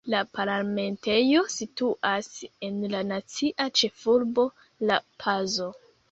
La 0.11 0.19
parlamentejo 0.35 1.41
situas 1.55 2.29
en 2.67 2.79
la 2.93 3.01
nacia 3.09 3.67
ĉefurbo 3.81 4.47
La-Pazo. 4.93 5.69